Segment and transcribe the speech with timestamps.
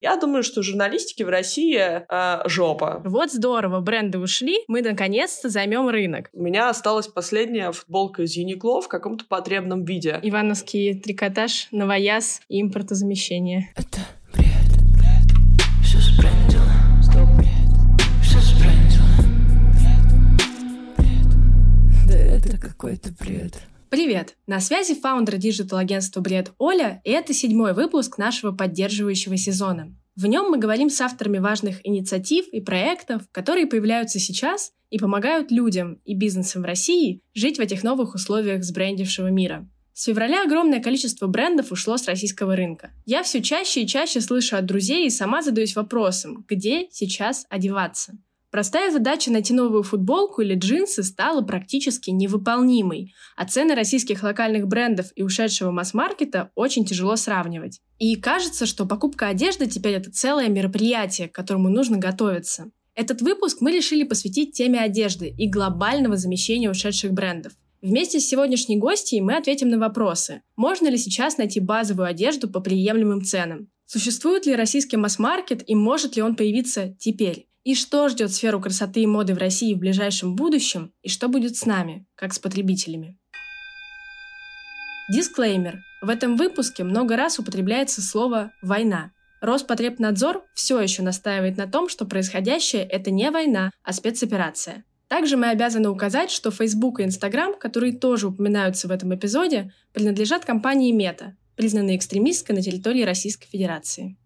[0.00, 3.02] Я думаю, что журналистики в России э, жопа.
[3.04, 6.30] Вот здорово, бренды ушли, мы наконец-то займем рынок.
[6.32, 10.18] У меня осталась последняя футболка из Uniqlo в каком-то потребном виде.
[10.22, 13.74] Ивановский трикотаж, новояз и импортозамещение.
[13.76, 13.98] Это
[14.32, 14.46] бред,
[14.94, 16.62] бред, все сбрендило,
[17.02, 19.04] стоп, бред, все сбрендило,
[19.76, 23.60] бред, бред, да это какой-то бред.
[23.90, 24.36] Привет!
[24.46, 29.92] На связи founder digital-агентства «Бред» Оля, и это седьмой выпуск нашего поддерживающего сезона.
[30.14, 35.50] В нем мы говорим с авторами важных инициатив и проектов, которые появляются сейчас и помогают
[35.50, 39.68] людям и бизнесам в России жить в этих новых условиях сбрендившего мира.
[39.92, 42.92] С февраля огромное количество брендов ушло с российского рынка.
[43.06, 48.12] Я все чаще и чаще слышу от друзей и сама задаюсь вопросом, где сейчас одеваться–
[48.50, 55.06] Простая задача найти новую футболку или джинсы стала практически невыполнимой, а цены российских локальных брендов
[55.14, 57.80] и ушедшего масс-маркета очень тяжело сравнивать.
[57.98, 62.72] И кажется, что покупка одежды теперь это целое мероприятие, к которому нужно готовиться.
[62.96, 67.52] Этот выпуск мы решили посвятить теме одежды и глобального замещения ушедших брендов.
[67.80, 70.42] Вместе с сегодняшней гостьей мы ответим на вопросы.
[70.56, 73.68] Можно ли сейчас найти базовую одежду по приемлемым ценам?
[73.86, 77.49] Существует ли российский масс-маркет и может ли он появиться теперь?
[77.62, 81.56] И что ждет сферу красоты и моды в России в ближайшем будущем, и что будет
[81.56, 83.18] с нами, как с потребителями.
[85.12, 85.82] Дисклеймер.
[86.00, 89.12] В этом выпуске много раз употребляется слово «война».
[89.42, 94.84] Роспотребнадзор все еще настаивает на том, что происходящее– это не война, а спецоперация.
[95.08, 100.44] Также мы обязаны указать, что Facebook и Instagram, которые тоже упоминаются в этом эпизоде, принадлежат
[100.44, 104.16] компании Meta, признанной экстремисткой на территории Российской Федерации.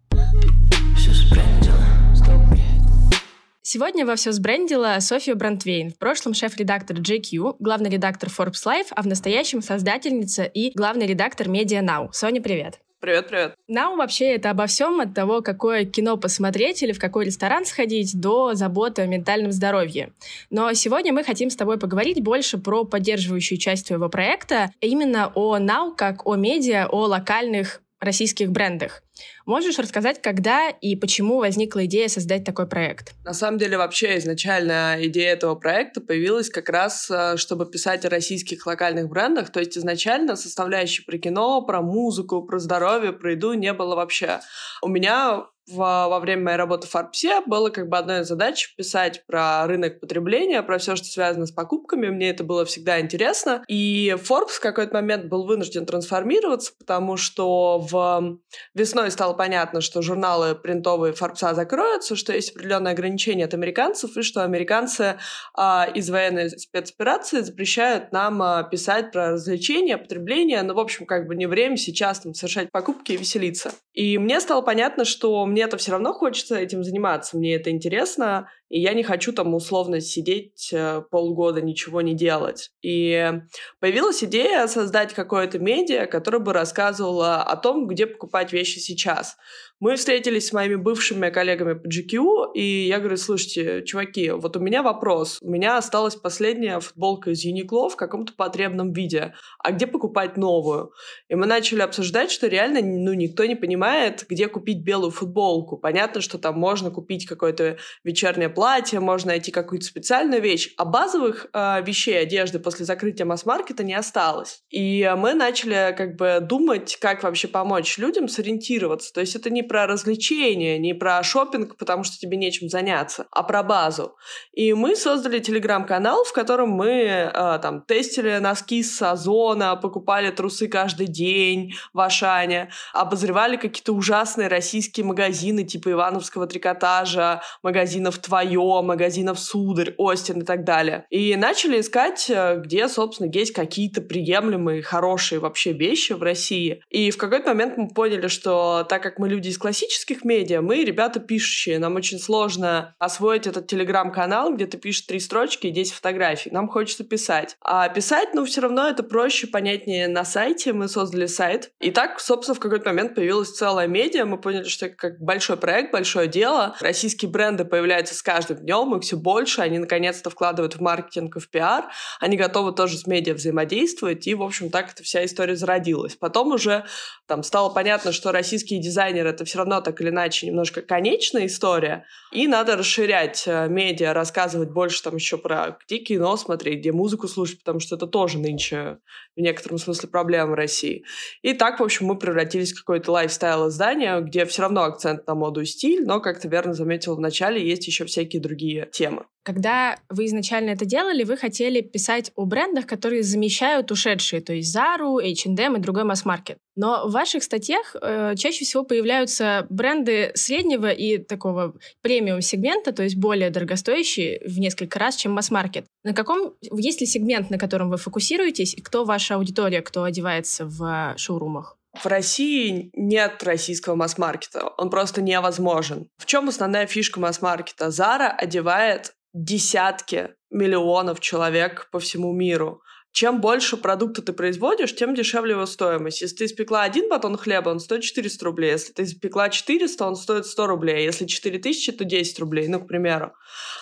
[3.66, 9.00] Сегодня во все сбрендила София Брандвейн, в прошлом шеф-редактор GQ, главный редактор Forbes Life, а
[9.00, 12.10] в настоящем создательница и главный редактор Media Now.
[12.12, 12.80] Соня, привет!
[13.00, 13.54] Привет, привет.
[13.70, 18.18] Now вообще это обо всем от того, какое кино посмотреть или в какой ресторан сходить,
[18.20, 20.12] до заботы о ментальном здоровье.
[20.50, 25.58] Но сегодня мы хотим с тобой поговорить больше про поддерживающую часть твоего проекта, именно о
[25.58, 29.02] Now как о медиа, о локальных российских брендах.
[29.46, 33.14] Можешь рассказать, когда и почему возникла идея создать такой проект?
[33.24, 38.08] На самом деле, вообще изначально идея этого проекта появилась как раз, э, чтобы писать о
[38.08, 39.50] российских локальных брендах.
[39.50, 44.40] То есть изначально составляющей про кино, про музыку, про здоровье, про еду не было вообще.
[44.82, 49.24] У меня во время моей работы в Фарпсе было как бы одной из задач писать
[49.26, 52.08] про рынок потребления, про все, что связано с покупками.
[52.08, 53.64] Мне это было всегда интересно.
[53.68, 58.38] И Forbes в какой-то момент был вынужден трансформироваться, потому что в
[58.74, 64.22] весной стало понятно, что журналы принтовые Фарпса закроются, что есть определенные ограничения от американцев, и
[64.22, 65.18] что американцы
[65.56, 70.62] а, из военной спецоперации запрещают нам а, писать про развлечения, потребление.
[70.62, 73.72] Ну, в общем, как бы не время сейчас там совершать покупки и веселиться.
[73.94, 78.80] И мне стало понятно, что мне-то все равно хочется этим заниматься, мне это интересно, и
[78.80, 82.70] я не хочу там условно сидеть э, полгода, ничего не делать.
[82.82, 83.32] И
[83.80, 89.36] появилась идея создать какое-то медиа, которое бы рассказывало о том, где покупать вещи сейчас.
[89.80, 94.60] Мы встретились с моими бывшими коллегами по GQ, и я говорю, слушайте, чуваки, вот у
[94.60, 95.38] меня вопрос.
[95.42, 99.34] У меня осталась последняя футболка из Uniqlo в каком-то потребном виде.
[99.58, 100.92] А где покупать новую?
[101.28, 105.76] И мы начали обсуждать, что реально ну, никто не понимает, где купить белую футболку.
[105.76, 110.72] Понятно, что там можно купить какое-то вечернее платье, можно найти какую-то специальную вещь.
[110.76, 114.62] А базовых э, вещей, одежды после закрытия масс-маркета не осталось.
[114.70, 119.12] И мы начали как бы думать, как вообще помочь людям сориентироваться.
[119.12, 123.42] То есть это не про развлечения, не про шопинг, потому что тебе нечем заняться, а
[123.42, 124.16] про базу.
[124.52, 130.68] И мы создали телеграм-канал, в котором мы э, там тестили носки с Озона, покупали трусы
[130.68, 139.38] каждый день в Ашане, обозревали какие-то ужасные российские магазины типа Ивановского трикотажа, магазинов Твое, магазинов
[139.38, 141.06] Сударь, Остин и так далее.
[141.10, 146.82] И начали искать, э, где, собственно, есть какие-то приемлемые, хорошие вообще вещи в России.
[146.90, 150.84] И в какой-то момент мы поняли, что так как мы люди из классических медиа, мы
[150.84, 151.78] ребята пишущие.
[151.78, 156.50] Нам очень сложно освоить этот телеграм-канал, где ты пишешь три строчки и 10 фотографий.
[156.50, 157.56] Нам хочется писать.
[157.62, 160.72] А писать, ну, все равно это проще, понятнее на сайте.
[160.72, 161.70] Мы создали сайт.
[161.80, 164.26] И так, собственно, в какой-то момент появилась целая медиа.
[164.26, 166.76] Мы поняли, что это как большой проект, большое дело.
[166.80, 171.40] Российские бренды появляются с каждым днем, их все больше, они наконец-то вкладывают в маркетинг и
[171.40, 171.84] в пиар,
[172.18, 176.16] они готовы тоже с медиа взаимодействовать, и, в общем, так эта вся история зародилась.
[176.16, 176.84] Потом уже
[177.26, 182.06] там стало понятно, что российские дизайнеры— это все равно так или иначе немножко конечная история,
[182.32, 187.28] и надо расширять э, медиа, рассказывать больше там еще про где кино смотреть, где музыку
[187.28, 188.98] слушать, потому что это тоже нынче
[189.36, 191.04] в некотором смысле проблема в России.
[191.42, 195.60] И так, в общем, мы превратились в какое-то лайфстайл-издание, где все равно акцент на моду
[195.60, 199.24] и стиль, но, как ты верно заметил в начале, есть еще всякие другие темы.
[199.44, 204.74] Когда вы изначально это делали, вы хотели писать о брендах, которые замещают ушедшие, то есть
[204.74, 206.56] Zara, H&M и другой масс-маркет.
[206.76, 213.16] Но в ваших статьях э, чаще всего появляются бренды среднего и такого премиум-сегмента, то есть
[213.16, 215.84] более дорогостоящие в несколько раз, чем масс-маркет.
[216.04, 220.64] На каком, есть ли сегмент, на котором вы фокусируетесь, и кто ваша аудитория, кто одевается
[220.64, 221.76] в шоурумах?
[222.02, 224.68] В России нет российского масс-маркета.
[224.78, 226.08] Он просто невозможен.
[226.18, 227.90] В чем основная фишка масс-маркета?
[227.90, 232.82] Зара одевает десятки миллионов человек по всему миру
[233.14, 236.20] чем больше продукта ты производишь, тем дешевле его стоимость.
[236.20, 238.72] Если ты испекла один батон хлеба, он стоит 400 рублей.
[238.72, 241.04] Если ты испекла 400, он стоит 100 рублей.
[241.04, 243.32] Если 4000, то 10 рублей, ну, к примеру.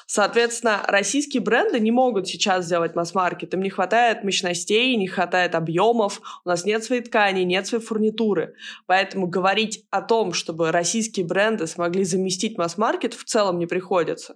[0.06, 3.54] Соответственно, российские бренды не могут сейчас сделать масс-маркет.
[3.54, 6.20] Им не хватает мощностей, не хватает объемов.
[6.44, 8.52] У нас нет своей ткани, нет своей фурнитуры.
[8.84, 14.34] Поэтому говорить о том, чтобы российские бренды смогли заместить масс-маркет, в целом не приходится.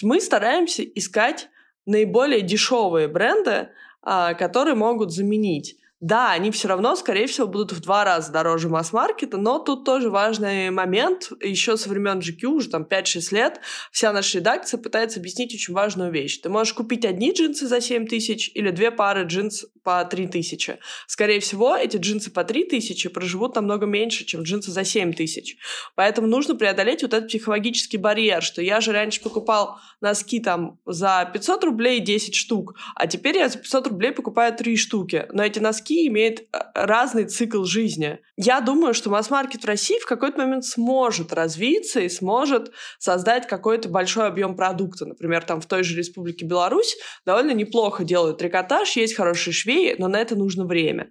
[0.00, 1.48] Мы стараемся искать
[1.86, 3.70] наиболее дешевые бренды,
[4.02, 9.36] которые могут заменить да, они все равно, скорее всего, будут в два раза дороже масс-маркета,
[9.36, 11.32] но тут тоже важный момент.
[11.42, 13.60] Еще со времен GQ, уже там 5-6 лет,
[13.90, 16.38] вся наша редакция пытается объяснить очень важную вещь.
[16.40, 20.78] Ты можешь купить одни джинсы за 7 тысяч или две пары джинс по 3 тысячи.
[21.08, 25.56] Скорее всего, эти джинсы по 3 тысячи проживут намного меньше, чем джинсы за 7 тысяч.
[25.96, 31.28] Поэтому нужно преодолеть вот этот психологический барьер, что я же раньше покупал носки там за
[31.32, 35.26] 500 рублей 10 штук, а теперь я за 500 рублей покупаю 3 штуки.
[35.32, 36.44] Но эти носки носки имеет э,
[36.74, 38.18] разный цикл жизни.
[38.36, 43.88] Я думаю, что масс-маркет в России в какой-то момент сможет развиться и сможет создать какой-то
[43.88, 45.06] большой объем продукта.
[45.06, 50.08] Например, там в той же Республике Беларусь довольно неплохо делают трикотаж, есть хорошие швеи, но
[50.08, 51.10] на это нужно время.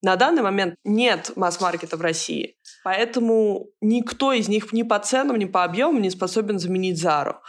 [0.00, 5.44] На данный момент нет масс-маркета в России, поэтому никто из них ни по ценам, ни
[5.44, 7.40] по объемам не способен заменить Зару.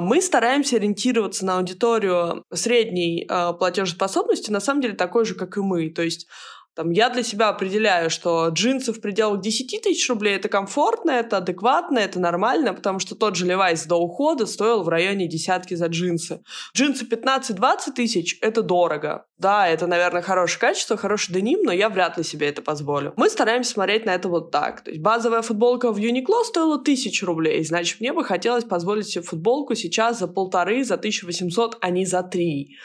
[0.00, 5.60] Мы стараемся ориентироваться на аудиторию средней а, платежеспособности, на самом деле такой же, как и
[5.60, 5.90] мы.
[5.90, 6.26] То есть
[6.74, 11.36] там, я для себя определяю, что джинсы в пределах 10 тысяч рублей это комфортно, это
[11.36, 15.86] адекватно, это нормально, потому что тот же Levi's до ухода стоил в районе десятки за
[15.86, 16.42] джинсы.
[16.76, 19.26] Джинсы 15-20 тысяч— это дорого.
[19.38, 23.12] Да, это, наверное, хорошее качество, хороший деним, но я вряд ли себе это позволю.
[23.16, 24.82] Мы стараемся смотреть на это вот так.
[24.82, 29.22] То есть базовая футболка в Uniqlo стоила тысячу рублей, значит, мне бы хотелось позволить себе
[29.22, 32.76] футболку сейчас за полторы, за 1800, а не за три.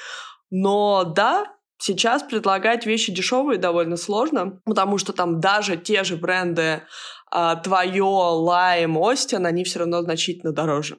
[0.52, 1.46] Но да,
[1.82, 6.84] Сейчас предлагать вещи дешевые довольно сложно, потому что там даже те же бренды
[7.32, 10.98] а, твое, Lime, Остин, они все равно значительно дороже.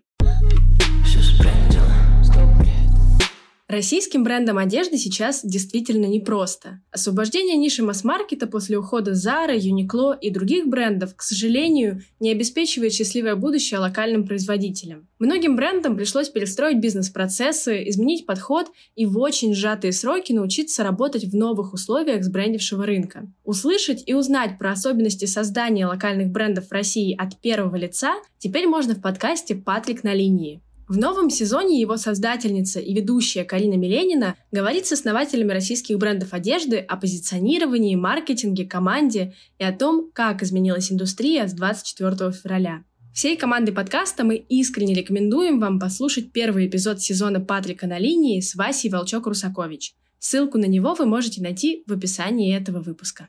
[3.70, 6.80] Российским брендам одежды сейчас действительно непросто.
[6.90, 13.36] Освобождение ниши масс-маркета после ухода Zara, Uniqlo и других брендов, к сожалению, не обеспечивает счастливое
[13.36, 15.06] будущее локальным производителям.
[15.20, 21.36] Многим брендам пришлось перестроить бизнес-процессы, изменить подход и в очень сжатые сроки научиться работать в
[21.36, 23.32] новых условиях сбрендившего рынка.
[23.44, 28.96] Услышать и узнать про особенности создания локальных брендов в России от первого лица теперь можно
[28.96, 30.60] в подкасте «Патрик на линии».
[30.90, 36.78] В новом сезоне его создательница и ведущая Карина Миленина говорит с основателями российских брендов одежды
[36.78, 42.82] о позиционировании, маркетинге, команде и о том, как изменилась индустрия с 24 февраля.
[43.14, 48.56] Всей командой подкаста мы искренне рекомендуем вам послушать первый эпизод сезона Патрика на линии с
[48.56, 49.92] Васей Волчок-Русакович.
[50.18, 53.28] Ссылку на него вы можете найти в описании этого выпуска.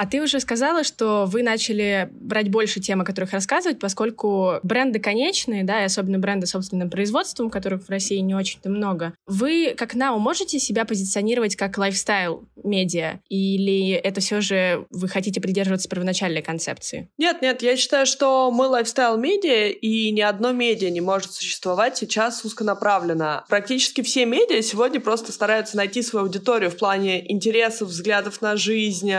[0.00, 4.98] А ты уже сказала, что вы начали брать больше тем, о которых рассказывать, поскольку бренды
[4.98, 9.12] конечные, да, и особенно бренды собственным производством, которых в России не очень-то много.
[9.26, 13.20] Вы, как НАУ, можете себя позиционировать как lifestyle медиа?
[13.28, 17.10] Или это все же вы хотите придерживаться первоначальной концепции?
[17.18, 21.98] Нет, нет, я считаю, что мы lifestyle медиа, и ни одно медиа не может существовать
[21.98, 23.44] сейчас узконаправленно.
[23.50, 29.12] Практически все медиа сегодня просто стараются найти свою аудиторию в плане интересов, взглядов на жизнь,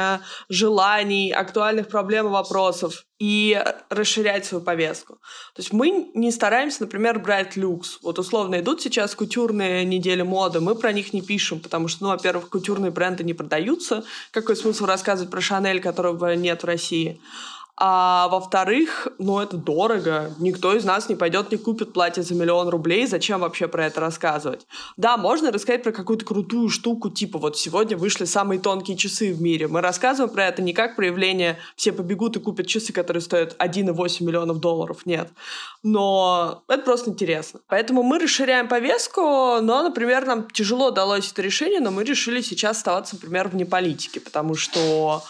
[0.50, 5.15] желаний желаний, актуальных проблем и вопросов и расширять свою повестку.
[5.55, 7.99] То есть мы не стараемся, например, брать люкс.
[8.01, 12.09] Вот условно идут сейчас кутюрные недели моды, мы про них не пишем, потому что, ну,
[12.09, 14.03] во-первых, кутюрные бренды не продаются.
[14.31, 17.19] Какой смысл рассказывать про Шанель, которого нет в России?
[17.83, 20.29] А во-вторых, ну это дорого.
[20.38, 23.07] Никто из нас не пойдет, не купит платье за миллион рублей.
[23.07, 24.67] Зачем вообще про это рассказывать?
[24.97, 29.41] Да, можно рассказать про какую-то крутую штуку, типа вот сегодня вышли самые тонкие часы в
[29.41, 29.67] мире.
[29.67, 34.23] Мы рассказываем про это не как проявление «все побегут и купят часы, которые стоят 1,8
[34.23, 35.07] миллионов долларов».
[35.07, 35.29] Нет.
[35.81, 37.61] Но это просто интересно.
[37.67, 39.21] Поэтому мы расширяем повестку,
[39.59, 44.19] но, например, нам тяжело далось это решение, но мы решили сейчас оставаться, например, вне политики,
[44.19, 45.23] потому что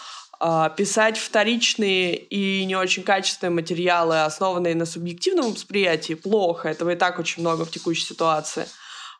[0.76, 6.68] писать вторичные и не очень качественные материалы, основанные на субъективном восприятии, плохо.
[6.68, 8.66] Этого и так очень много в текущей ситуации.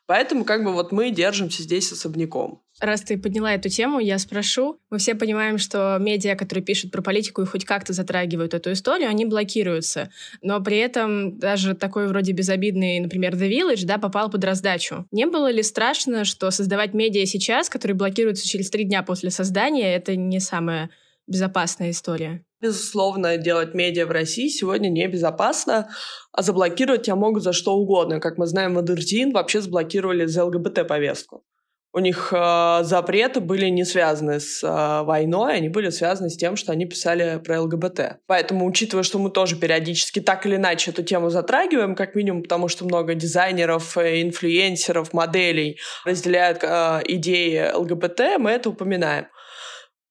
[0.05, 2.61] Поэтому как бы вот мы держимся здесь особняком.
[2.81, 4.79] Раз ты подняла эту тему, я спрошу.
[4.89, 9.09] Мы все понимаем, что медиа, которые пишут про политику и хоть как-то затрагивают эту историю,
[9.09, 10.09] они блокируются.
[10.41, 15.05] Но при этом даже такой вроде безобидный, например, The Village, да, попал под раздачу.
[15.11, 19.95] Не было ли страшно, что создавать медиа сейчас, которые блокируются через три дня после создания,
[19.95, 20.89] это не самое
[21.27, 22.43] безопасная история?
[22.61, 25.89] Безусловно, делать медиа в России сегодня небезопасно,
[26.31, 28.21] а заблокировать тебя могут за что угодно.
[28.21, 31.43] Как мы знаем, Мадырдин вообще заблокировали за ЛГБТ-повестку.
[31.95, 36.55] У них э, запреты были не связаны с э, войной, они были связаны с тем,
[36.55, 38.17] что они писали про ЛГБТ.
[38.25, 42.67] Поэтому, учитывая, что мы тоже периодически так или иначе эту тему затрагиваем, как минимум потому,
[42.67, 49.27] что много дизайнеров, э, инфлюенсеров, моделей разделяют э, идеи ЛГБТ, мы это упоминаем.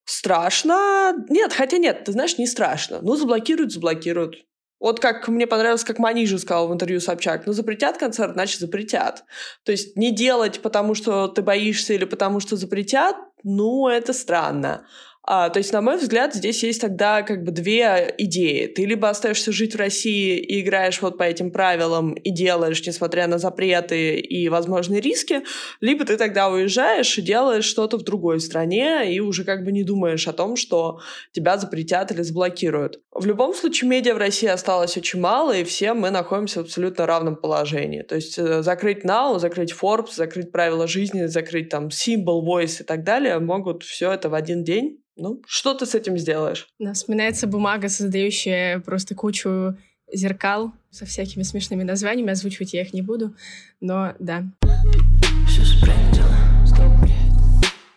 [0.05, 1.13] Страшно?
[1.29, 2.99] Нет, хотя нет, ты знаешь, не страшно.
[3.01, 4.45] Ну, заблокируют, заблокируют.
[4.79, 9.23] Вот как мне понравилось, как Манижа сказал в интервью Собчак, ну, запретят концерт, значит, запретят.
[9.63, 14.85] То есть не делать, потому что ты боишься или потому что запретят, ну, это странно.
[15.25, 18.67] А, то есть, на мой взгляд, здесь есть тогда как бы две идеи.
[18.67, 23.27] Ты либо остаешься жить в России и играешь вот по этим правилам и делаешь, несмотря
[23.27, 25.43] на запреты и возможные риски,
[25.79, 29.83] либо ты тогда уезжаешь и делаешь что-то в другой стране и уже как бы не
[29.83, 30.99] думаешь о том, что
[31.31, 32.99] тебя запретят или заблокируют.
[33.13, 37.05] В любом случае, медиа в России осталось очень мало, и все мы находимся в абсолютно
[37.05, 38.01] равном положении.
[38.01, 42.83] То есть э, закрыть Now, закрыть Forbes, закрыть правила жизни, закрыть там Symbol, Voice и
[42.83, 46.67] так далее могут все это в один день ну, что ты с этим сделаешь?
[46.79, 49.77] Да, вспоминается бумага, создающая просто кучу
[50.11, 52.31] зеркал со всякими смешными названиями.
[52.31, 53.35] Озвучивать я их не буду,
[53.79, 54.45] но да.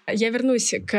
[0.08, 0.94] Я вернусь к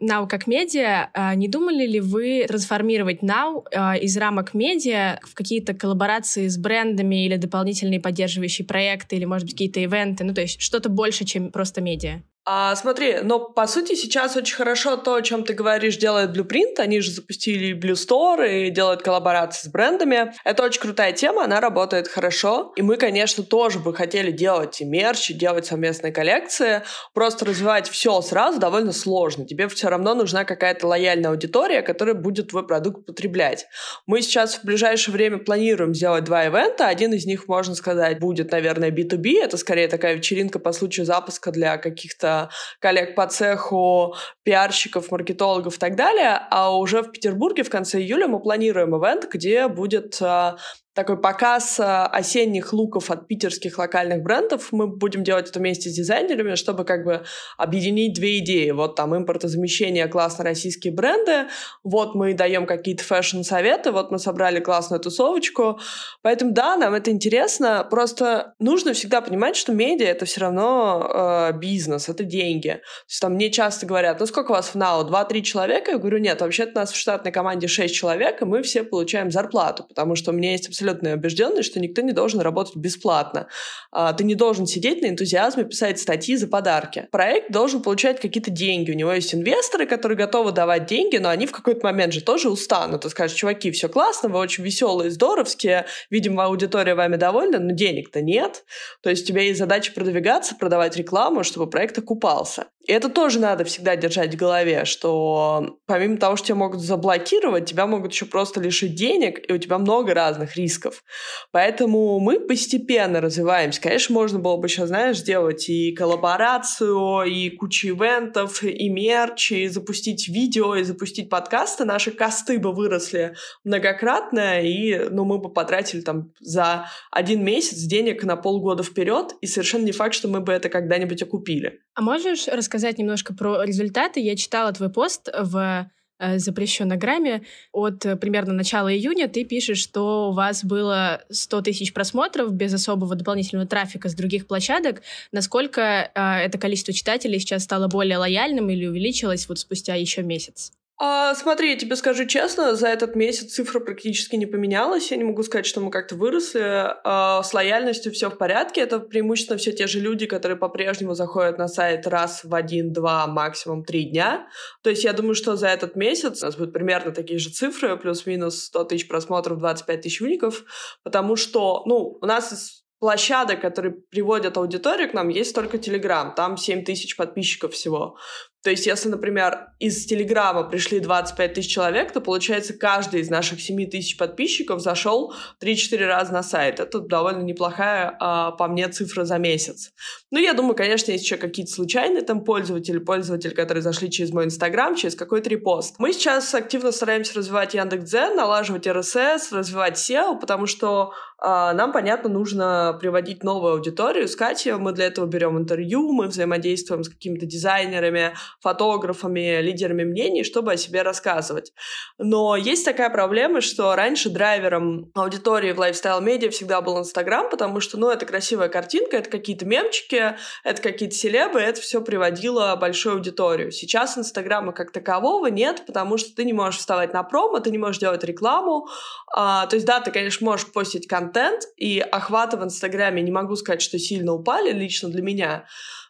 [0.00, 1.08] Now как медиа.
[1.14, 6.58] А, не думали ли вы трансформировать Now а, из рамок медиа в какие-то коллаборации с
[6.58, 10.24] брендами или дополнительные поддерживающие проекты, или, может быть, какие-то ивенты?
[10.24, 12.22] Ну, то есть что-то больше, чем просто медиа?
[12.46, 16.78] А, смотри, но по сути сейчас очень хорошо то, о чем ты говоришь, делает Blueprint.
[16.78, 20.32] Они же запустили Blue Store и делают коллаборации с брендами.
[20.44, 22.72] Это очень крутая тема, она работает хорошо.
[22.76, 26.82] И мы, конечно, тоже бы хотели делать и мерч, и делать совместные коллекции.
[27.12, 29.46] Просто развивать все сразу довольно сложно.
[29.46, 33.66] Тебе все равно нужна какая-то лояльная аудитория, которая будет твой продукт потреблять.
[34.06, 36.88] Мы сейчас в ближайшее время планируем сделать два ивента.
[36.88, 39.42] Один из них, можно сказать, будет, наверное, B2B.
[39.42, 42.39] Это скорее такая вечеринка по случаю запуска для каких-то
[42.78, 46.40] коллег по цеху, пиарщиков, маркетологов и так далее.
[46.50, 50.56] А уже в Петербурге в конце июля мы планируем ивент, где будет а,
[50.94, 54.68] такой показ э, осенних луков от питерских локальных брендов.
[54.72, 57.24] Мы будем делать это вместе с дизайнерами, чтобы как бы
[57.56, 58.70] объединить две идеи.
[58.70, 61.48] Вот там импортозамещение, классно российские бренды,
[61.84, 65.78] вот мы даем какие-то фэшн-советы, вот мы собрали классную тусовочку.
[66.22, 71.58] Поэтому да, нам это интересно, просто нужно всегда понимать, что медиа— это все равно э,
[71.58, 72.68] бизнес, это деньги.
[72.68, 75.92] То есть там мне часто говорят, ну сколько у вас в НАУ, два-три человека?
[75.92, 79.30] Я говорю, нет, вообще-то у нас в штатной команде шесть человек, и мы все получаем
[79.30, 83.48] зарплату, потому что у меня есть абсолютная убежденность, что никто не должен работать бесплатно.
[83.92, 87.08] А, ты не должен сидеть на энтузиазме, писать статьи за подарки.
[87.10, 88.90] Проект должен получать какие-то деньги.
[88.90, 92.48] У него есть инвесторы, которые готовы давать деньги, но они в какой-то момент же тоже
[92.48, 97.72] устанут и скажут, чуваки, все классно, вы очень веселые, здоровские, видимо, аудитория вами довольна, но
[97.72, 98.64] денег-то нет.
[99.02, 102.66] То есть у тебя есть задача продвигаться, продавать рекламу, чтобы проект окупался.
[102.86, 107.66] И это тоже надо всегда держать в голове, что помимо того, что тебя могут заблокировать,
[107.68, 111.04] тебя могут еще просто лишить денег, и у тебя много разных рисков.
[111.52, 113.80] Поэтому мы постепенно развиваемся.
[113.80, 119.68] Конечно, можно было бы сейчас, знаешь, сделать и коллаборацию, и кучу ивентов, и мерч, и
[119.68, 121.84] запустить видео, и запустить подкасты.
[121.84, 128.24] Наши косты бы выросли многократно, и ну, мы бы потратили там за один месяц денег
[128.24, 131.80] на полгода вперед, и совершенно не факт, что мы бы это когда-нибудь окупили.
[131.94, 134.20] А можешь рассказать немножко про результаты?
[134.20, 137.42] Я читала твой пост в э, запрещенной грамме.
[137.72, 142.72] От э, примерно начала июня ты пишешь, что у вас было 100 тысяч просмотров без
[142.74, 145.02] особого дополнительного трафика с других площадок.
[145.32, 150.72] Насколько э, это количество читателей сейчас стало более лояльным или увеличилось вот спустя еще месяц?
[151.02, 155.10] А, смотри, я тебе скажу честно, за этот месяц цифра практически не поменялась.
[155.10, 156.60] Я не могу сказать, что мы как-то выросли.
[156.62, 158.82] А, с лояльностью все в порядке.
[158.82, 163.26] Это преимущественно все те же люди, которые по-прежнему заходят на сайт раз в один, два,
[163.26, 164.46] максимум три дня.
[164.82, 167.96] То есть я думаю, что за этот месяц у нас будут примерно такие же цифры,
[167.96, 170.64] плюс-минус 100 тысяч просмотров, 25 тысяч уников,
[171.02, 176.34] потому что, ну, у нас площадок, которые приводят аудиторию к нам, есть только Телеграм.
[176.34, 178.16] Там 7 тысяч подписчиков всего.
[178.62, 183.60] То есть, если, например, из Телеграма пришли 25 тысяч человек, то, получается, каждый из наших
[183.60, 186.78] 7 тысяч подписчиков зашел 3-4 раза на сайт.
[186.78, 189.92] Это довольно неплохая, а, по мне, цифра за месяц.
[190.30, 194.44] Ну, я думаю, конечно, есть еще какие-то случайные там пользователи, пользователи, которые зашли через мой
[194.44, 195.94] Инстаграм, через какой-то репост.
[195.98, 201.12] Мы сейчас активно стараемся развивать Яндекс.Дзен, налаживать RSS, развивать SEO, потому что
[201.42, 204.76] а, нам, понятно, нужно приводить новую аудиторию, искать ее.
[204.76, 210.76] Мы для этого берем интервью, мы взаимодействуем с какими-то дизайнерами, фотографами, лидерами мнений, чтобы о
[210.76, 211.72] себе рассказывать.
[212.18, 217.98] Но есть такая проблема, что раньше драйвером аудитории в lifestyle-медиа всегда был Инстаграм, потому что,
[217.98, 223.70] ну, это красивая картинка, это какие-то мемчики, это какие-то селебы, это все приводило большую аудиторию.
[223.70, 227.78] Сейчас Инстаграма как такового нет, потому что ты не можешь вставать на промо, ты не
[227.78, 228.88] можешь делать рекламу.
[229.34, 233.56] А, то есть, да, ты, конечно, можешь постить контент, и охваты в Инстаграме, не могу
[233.56, 235.66] сказать, что сильно упали лично для меня,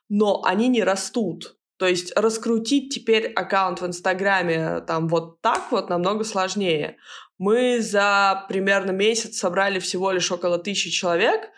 [0.09, 1.57] но они не растут.
[1.81, 6.99] То есть раскрутить теперь аккаунт в Инстаграме там вот так вот намного сложнее.
[7.39, 11.49] Мы за примерно месяц собрали всего лишь около тысячи человек,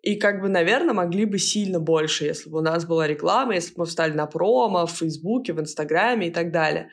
[0.00, 3.74] и как бы, наверное, могли бы сильно больше, если бы у нас была реклама, если
[3.74, 6.90] бы мы встали на промо в Фейсбуке, в Инстаграме и так далее.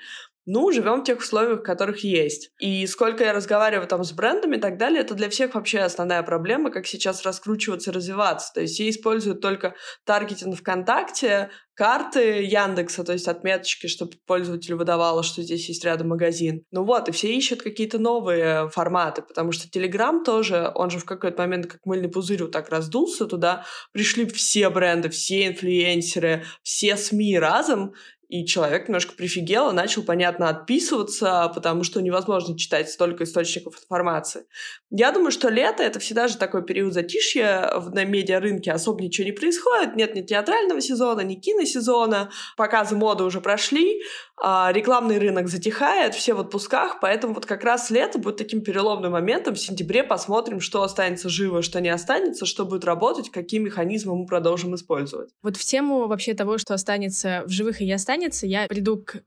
[0.51, 2.49] Ну, живем в тех условиях, которых есть.
[2.59, 6.23] И сколько я разговариваю там с брендами и так далее, это для всех вообще основная
[6.23, 8.51] проблема, как сейчас раскручиваться, развиваться.
[8.55, 9.75] То есть все используют только
[10.05, 16.63] таргетинг ВКонтакте, карты Яндекса, то есть отметочки, чтобы пользователю выдавало, что здесь есть рядом магазин.
[16.71, 21.05] Ну вот, и все ищут какие-то новые форматы, потому что Телеграм тоже, он же в
[21.05, 26.97] какой-то момент как мыльный пузырь вот так раздулся, туда пришли все бренды, все инфлюенсеры, все
[26.97, 27.93] СМИ разом,
[28.29, 34.43] и человек немножко прифигел и начал, понятно, отписываться, потому что невозможно читать столько источников информации.
[34.91, 39.31] Я думаю, что лето— это всегда же такой период затишья на медиарынке, особо ничего не
[39.31, 44.03] происходит, нет ни театрального сезона, ни киносезона, показы моды уже прошли,
[44.41, 49.13] а рекламный рынок затихает, все в отпусках, поэтому вот как раз лето будет таким переломным
[49.13, 49.55] моментом.
[49.55, 54.27] В сентябре посмотрим, что останется живо, что не останется, что будет работать, какие механизмы мы
[54.27, 55.32] продолжим использовать.
[55.41, 59.23] Вот в тему вообще того, что останется в живых и не останется, я приду к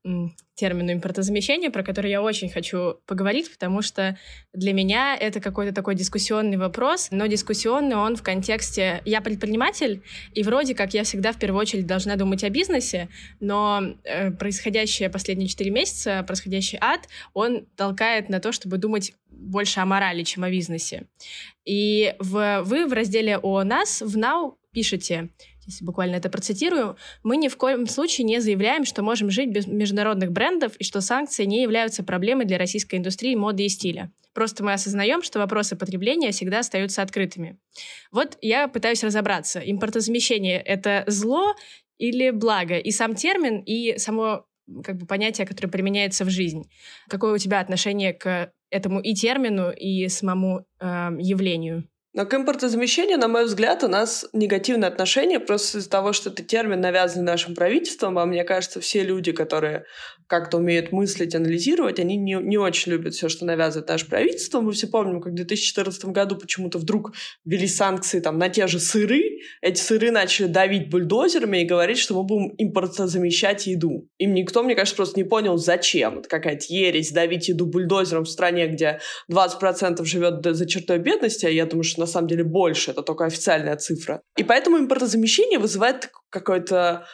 [0.54, 4.18] термину импортозамещения, про который я очень хочу поговорить, потому что
[4.52, 10.02] для меня это какой-то такой дискуссионный вопрос, но дискуссионный он в контексте «я предприниматель»,
[10.34, 13.08] и вроде как я всегда в первую очередь должна думать о бизнесе,
[13.40, 19.80] но э, происходящее последние четыре месяца, происходящий ад, он толкает на то, чтобы думать больше
[19.80, 21.06] о морали, чем о бизнесе.
[21.64, 25.28] И в, вы в разделе «О нас» в Now пишете,
[25.66, 29.66] если буквально это процитирую, мы ни в коем случае не заявляем, что можем жить без
[29.66, 34.10] международных брендов и что санкции не являются проблемой для российской индустрии моды и стиля.
[34.34, 37.58] Просто мы осознаем, что вопросы потребления всегда остаются открытыми.
[38.10, 39.60] Вот я пытаюсь разобраться.
[39.60, 41.54] Импортозамещение— это зло
[41.98, 42.78] или благо?
[42.78, 44.46] И сам термин, и само
[44.84, 46.64] как бы понятие, которое применяется в жизнь.
[47.08, 51.88] Какое у тебя отношение к этому и термину, и самому э, явлению?
[52.14, 56.42] Но к импортозамещению, на мой взгляд, у нас негативное отношение просто из-за того, что это
[56.42, 59.86] термин, навязанный нашим правительством, а мне кажется, все люди, которые
[60.32, 64.62] как-то умеют мыслить, анализировать, они не, не очень любят все, что навязывает наше правительство.
[64.62, 67.12] Мы все помним, как в 2014 году почему-то вдруг
[67.44, 69.40] ввели санкции там, на те же сыры.
[69.60, 74.08] Эти сыры начали давить бульдозерами и говорить, что мы будем импортозамещать еду.
[74.16, 76.20] Им никто, мне кажется, просто не понял, зачем.
[76.20, 81.50] Это какая-то ересь давить еду бульдозером в стране, где 20% живет за чертой бедности, а
[81.50, 84.22] я думаю, что на самом деле больше, это только официальная цифра.
[84.38, 87.04] И поэтому импортозамещение вызывает какое-то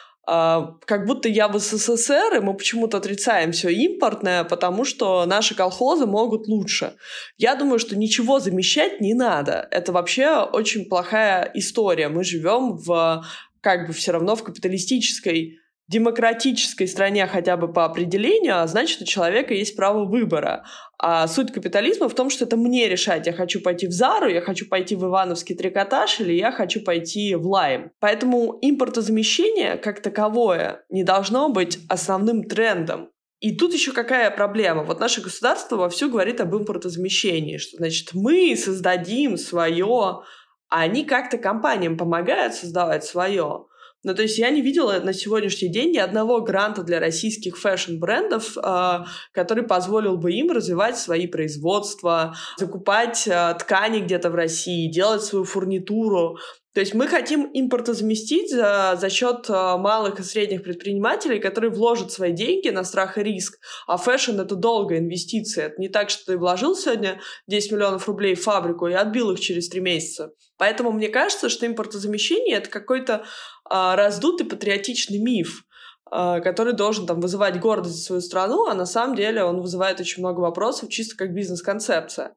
[0.85, 6.05] как будто я в СССР, и мы почему-то отрицаем все импортное, потому что наши колхозы
[6.05, 6.93] могут лучше.
[7.37, 9.67] Я думаю, что ничего замещать не надо.
[9.71, 12.09] Это вообще очень плохая история.
[12.09, 13.25] Мы живем в
[13.61, 19.05] как бы все равно в капиталистической демократической стране хотя бы по определению, а значит, у
[19.05, 20.63] человека есть право выбора.
[20.99, 23.25] А суть капитализма в том, что это мне решать.
[23.25, 27.33] Я хочу пойти в Зару, я хочу пойти в Ивановский трикотаж или я хочу пойти
[27.33, 27.91] в Лайм.
[27.99, 33.09] Поэтому импортозамещение как таковое не должно быть основным трендом.
[33.39, 34.83] И тут еще какая проблема?
[34.83, 40.19] Вот наше государство вовсю говорит об импортозамещении, что значит мы создадим свое,
[40.69, 43.65] а они как-то компаниям помогают создавать свое.
[44.03, 48.57] Ну, то есть я не видела на сегодняшний день ни одного гранта для российских фэшн-брендов,
[48.57, 48.99] э,
[49.33, 55.43] который позволил бы им развивать свои производства, закупать э, ткани где-то в России, делать свою
[55.43, 56.37] фурнитуру.
[56.73, 62.11] То есть мы хотим импортозаместить за, за счет э, малых и средних предпринимателей, которые вложат
[62.11, 63.57] свои деньги на страх и риск.
[63.87, 65.67] А fashion— это долгая инвестиция.
[65.67, 69.39] Это не так, что ты вложил сегодня 10 миллионов рублей в фабрику и отбил их
[69.39, 70.31] через три месяца.
[70.57, 73.25] Поэтому мне кажется, что импортозамещение— это какой-то
[73.65, 75.63] а, раздутый патриотичный миф.
[76.11, 79.99] А, который должен там вызывать гордость за свою страну, а на самом деле он вызывает
[79.99, 82.35] очень много вопросов чисто как бизнес-концепция.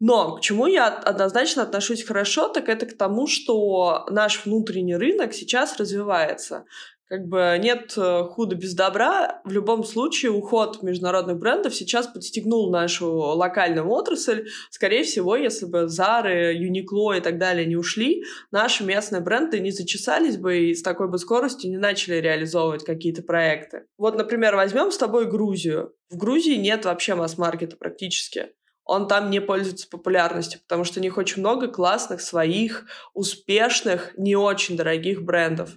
[0.00, 5.34] Но к чему я однозначно отношусь хорошо, так это к тому, что наш внутренний рынок
[5.34, 6.64] сейчас развивается
[7.12, 9.42] как бы нет э, худа без добра.
[9.44, 14.46] В любом случае уход международных брендов сейчас подстегнул нашу локальную отрасль.
[14.70, 19.72] Скорее всего, если бы Zara, Uniqlo и так далее не ушли, наши местные бренды не
[19.72, 23.84] зачесались бы и с такой бы скоростью не начали реализовывать какие-то проекты.
[23.98, 25.92] Вот, например, возьмем с тобой Грузию.
[26.08, 28.52] В Грузии нет вообще масс-маркета практически
[28.84, 34.34] он там не пользуется популярностью, потому что у них очень много классных, своих, успешных, не
[34.34, 35.70] очень дорогих брендов.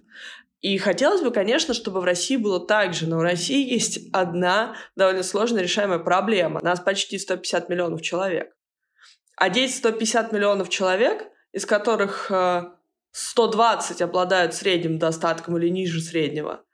[0.61, 4.75] И хотелось бы, конечно, чтобы в России было так же, но в России есть одна
[4.95, 6.59] довольно сложно решаемая проблема.
[6.63, 8.55] Нас почти 150 миллионов человек.
[9.37, 12.31] А здесь 150 миллионов человек, из которых
[13.11, 16.64] 120 э, обладают средним достатком или ниже среднего,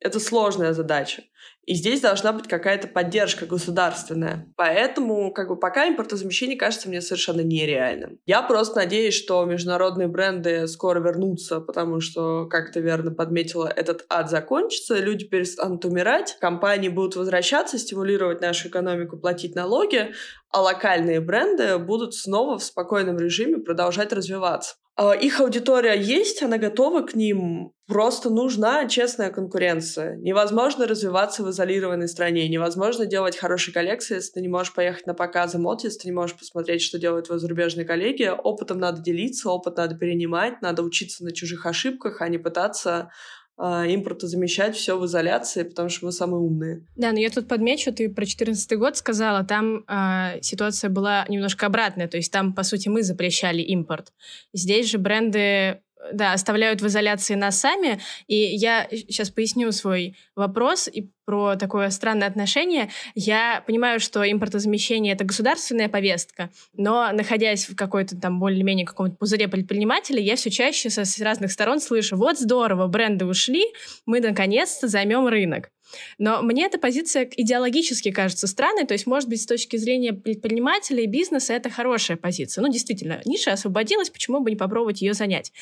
[0.00, 1.22] это сложная задача.
[1.64, 4.52] И здесь должна быть какая-то поддержка государственная.
[4.56, 8.20] Поэтому, как бы, пока импортозамещение кажется мне совершенно нереальным.
[8.24, 14.06] Я просто надеюсь, что международные бренды скоро вернутся, потому что, как ты верно подметила, этот
[14.08, 20.12] ад закончится, люди перестанут умирать, компании будут возвращаться, стимулировать нашу экономику, платить налоги,
[20.50, 24.76] а локальные бренды будут снова в спокойном режиме продолжать развиваться.
[24.98, 27.72] А, их аудитория есть, она готова к ним.
[27.86, 30.16] Просто нужна честная конкуренция.
[30.16, 32.48] Невозможно развиваться в изолированной стране.
[32.48, 36.14] Невозможно делать хорошие коллекции, если ты не можешь поехать на показы мод, если ты не
[36.14, 38.32] можешь посмотреть, что делают твои зарубежные коллеги.
[38.36, 43.10] Опытом надо делиться, опыт надо перенимать, надо учиться на чужих ошибках, а не пытаться
[43.58, 46.84] а, импортозамещать все в изоляции, потому что мы самые умные.
[46.94, 51.64] Да, но я тут подмечу, ты про 2014 год сказала, там э, ситуация была немножко
[51.64, 54.12] обратная, то есть там, по сути, мы запрещали импорт.
[54.52, 55.80] Здесь же бренды
[56.12, 58.00] да, оставляют в изоляции нас сами.
[58.26, 62.88] И я сейчас поясню свой вопрос и про такое странное отношение.
[63.14, 69.48] Я понимаю, что импортозамещение— это государственная повестка, но, находясь в какой-то там более-менее каком-то пузыре
[69.48, 73.64] предпринимателя, я все чаще со, с разных сторон слышу, вот здорово, бренды ушли,
[74.06, 75.70] мы наконец-то займем рынок.
[76.18, 81.02] Но мне эта позиция идеологически кажется странной, то есть, может быть, с точки зрения предпринимателя
[81.02, 82.62] и бизнеса это хорошая позиция.
[82.62, 85.52] Ну, действительно, ниша освободилась, почему бы не попробовать ее занять?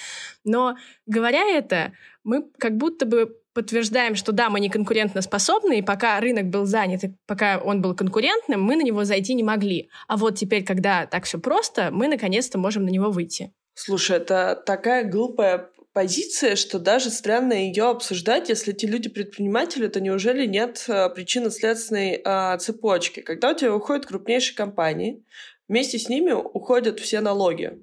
[0.45, 5.83] Но, говоря это, мы как будто бы подтверждаем, что да, мы не конкурентно способны, и
[5.83, 9.89] пока рынок был занят, и пока он был конкурентным, мы на него зайти не могли.
[10.09, 13.53] А вот теперь, когда так все просто, мы наконец-то можем на него выйти.
[13.75, 20.01] Слушай, это такая глупая позиция, что даже странно ее обсуждать, если эти люди предприниматели, то
[20.01, 23.21] неужели нет э, причинно-следственной э, цепочки?
[23.21, 25.25] Когда у тебя уходят крупнейшие компании,
[25.69, 27.79] вместе с ними уходят все налоги.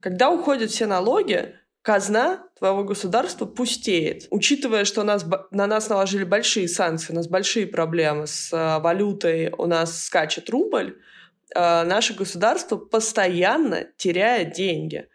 [0.00, 4.26] Когда уходят все налоги, казна твоего государства пустеет.
[4.30, 9.52] Учитывая, что нас, на нас наложили большие санкции, у нас большие проблемы с э, валютой,
[9.56, 10.98] у нас скачет рубль,
[11.54, 15.08] э, наше государство постоянно теряет деньги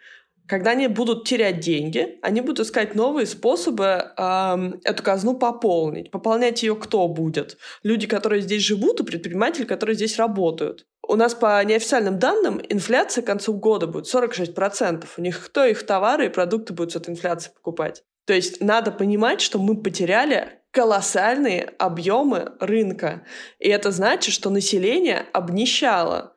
[0.49, 6.09] когда они будут терять деньги, они будут искать новые способы эм, эту казну пополнить.
[6.09, 7.57] Пополнять ее кто будет?
[7.83, 10.87] Люди, которые здесь живут, и предприниматели, которые здесь работают.
[11.07, 15.05] У нас по неофициальным данным инфляция к концу года будет 46%.
[15.17, 18.03] У них кто их товары и продукты будут с этой инфляцией покупать?
[18.25, 23.23] То есть надо понимать, что мы потеряли колоссальные объемы рынка.
[23.59, 26.33] И это значит, что население обнищало.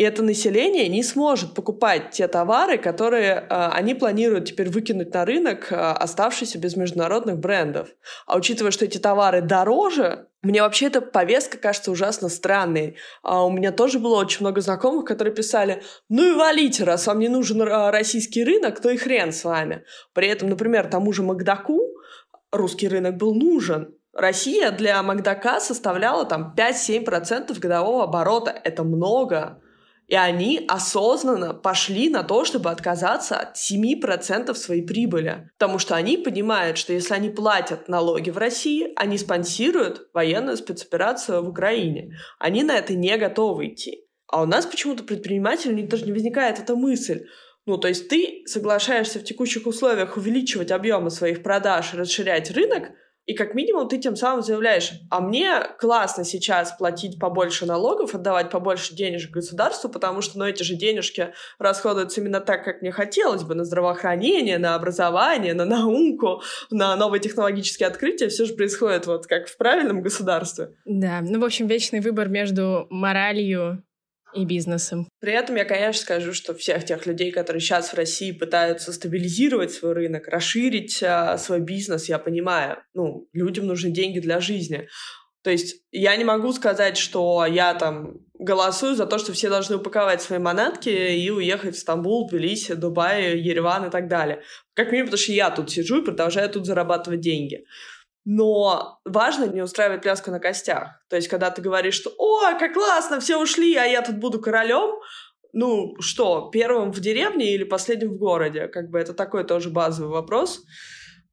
[0.00, 5.26] И это население не сможет покупать те товары, которые э, они планируют теперь выкинуть на
[5.26, 7.90] рынок, э, оставшиеся без международных брендов.
[8.26, 12.96] А учитывая, что эти товары дороже, мне вообще эта повестка кажется ужасно странной.
[13.22, 17.18] А у меня тоже было очень много знакомых, которые писали, ну и валите, раз вам
[17.18, 19.84] не нужен э, российский рынок, то и хрен с вами.
[20.14, 21.78] При этом, например, тому же Макдаку
[22.50, 23.94] русский рынок был нужен.
[24.14, 28.50] Россия для Макдака составляла там 5-7% годового оборота.
[28.50, 29.60] Это много.
[30.10, 35.48] И они осознанно пошли на то, чтобы отказаться от 7% своей прибыли.
[35.56, 41.44] Потому что они понимают, что если они платят налоги в России, они спонсируют военную спецоперацию
[41.44, 42.18] в Украине.
[42.40, 44.04] Они на это не готовы идти.
[44.26, 47.26] А у нас почему-то предпринимателю даже не возникает эта мысль.
[47.66, 52.90] Ну, то есть ты соглашаешься в текущих условиях увеличивать объемы своих продаж, расширять рынок,
[53.30, 58.50] и как минимум ты тем самым заявляешь, а мне классно сейчас платить побольше налогов, отдавать
[58.50, 63.44] побольше денежек государству, потому что ну, эти же денежки расходуются именно так, как мне хотелось
[63.44, 68.30] бы, на здравоохранение, на образование, на науку, на новые технологические открытия.
[68.30, 70.70] Все же происходит вот как в правильном государстве.
[70.84, 73.84] Да, ну, в общем, вечный выбор между моралью
[74.34, 75.08] и бизнесом.
[75.20, 79.72] При этом я, конечно, скажу, что всех тех людей, которые сейчас в России пытаются стабилизировать
[79.72, 82.78] свой рынок, расширить а, свой бизнес, я понимаю.
[82.94, 84.88] Ну, людям нужны деньги для жизни.
[85.42, 89.76] То есть я не могу сказать, что я там голосую за то, что все должны
[89.76, 94.42] упаковать свои манатки и уехать в Стамбул, Тбилиси, Дубай, Ереван и так далее.
[94.74, 97.64] Как минимум, потому что я тут сижу и продолжаю тут зарабатывать деньги.
[98.24, 101.02] Но важно не устраивать пляску на костях.
[101.08, 104.40] То есть, когда ты говоришь, что «О, как классно, все ушли, а я тут буду
[104.40, 105.00] королем»,
[105.52, 108.68] ну что, первым в деревне или последним в городе?
[108.68, 110.62] Как бы это такой тоже базовый вопрос.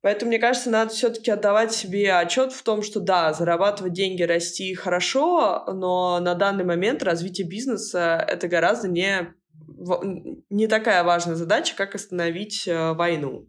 [0.01, 4.73] Поэтому, мне кажется, надо все-таки отдавать себе отчет в том, что да, зарабатывать деньги, расти
[4.75, 9.33] хорошо, но на данный момент развитие бизнеса это гораздо не,
[10.49, 13.47] не такая важная задача, как остановить э, войну.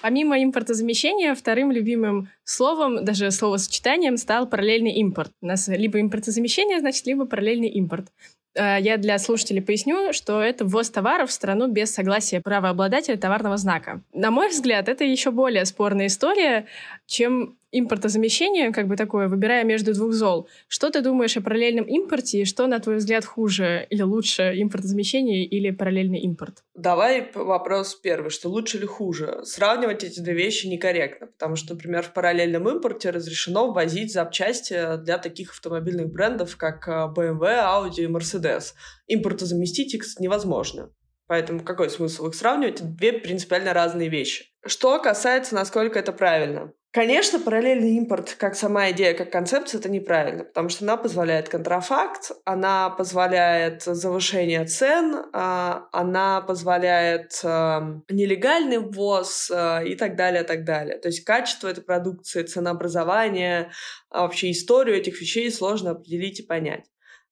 [0.00, 5.32] Помимо импортозамещения, вторым любимым словом, даже словосочетанием стал параллельный импорт.
[5.40, 8.06] У нас либо импортозамещение, значит, либо параллельный импорт.
[8.54, 13.56] Э, я для слушателей поясню, что это ввоз товаров в страну без согласия правообладателя товарного
[13.56, 14.02] знака.
[14.12, 16.66] На мой взгляд, это еще более спорная история,
[17.06, 20.48] чем импортозамещение, как бы такое, выбирая между двух зол.
[20.68, 25.44] Что ты думаешь о параллельном импорте и что, на твой взгляд, хуже или лучше, импортозамещение
[25.44, 26.64] или параллельный импорт?
[26.74, 29.40] Давай вопрос первый, что лучше или хуже?
[29.44, 35.18] Сравнивать эти две вещи некорректно, потому что, например, в параллельном импорте разрешено ввозить запчасти для
[35.18, 38.74] таких автомобильных брендов, как BMW, Audi и Mercedes.
[39.06, 40.90] Импортозаместить их невозможно.
[41.26, 42.96] Поэтому какой смысл их сравнивать?
[42.96, 44.46] Две принципиально разные вещи.
[44.64, 46.72] Что касается, насколько это правильно.
[46.90, 52.30] Конечно, параллельный импорт, как сама идея, как концепция, это неправильно, потому что она позволяет контрафакт,
[52.46, 60.98] она позволяет завышение цен, а, она позволяет нелегальный ввоз а, и так далее, так далее.
[60.98, 63.70] То есть качество этой продукции, ценообразование,
[64.08, 66.86] а вообще историю этих вещей сложно определить и понять.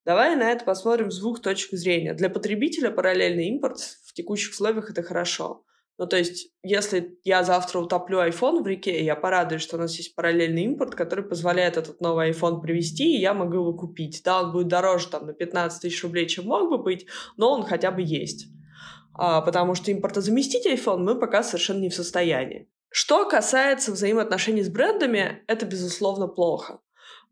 [0.05, 2.13] Давай на это посмотрим с двух точек зрения.
[2.13, 5.65] Для потребителя параллельный импорт в текущих условиях это хорошо.
[5.99, 9.97] Ну, то есть, если я завтра утоплю iPhone в реке, я порадуюсь, что у нас
[9.97, 14.21] есть параллельный импорт, который позволяет этот новый iPhone привезти, и я могу его купить.
[14.23, 17.07] Да, он будет дороже там на 15 тысяч рублей, чем мог бы быть,
[17.39, 18.49] но он хотя бы есть.
[19.15, 22.69] А, потому что импортозаместить iPhone мы пока совершенно не в состоянии.
[22.91, 26.81] Что касается взаимоотношений с брендами, это, безусловно, плохо.